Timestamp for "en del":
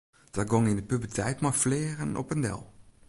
2.33-2.61